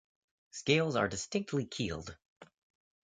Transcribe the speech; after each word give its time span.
Scales 0.49 0.95
are 0.95 1.07
distinctly 1.07 1.63
keeled. 1.67 2.17